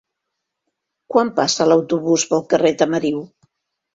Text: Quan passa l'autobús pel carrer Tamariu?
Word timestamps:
Quan 1.15 1.29
passa 1.39 1.67
l'autobús 1.69 2.25
pel 2.31 2.43
carrer 2.53 2.75
Tamariu? 2.83 3.21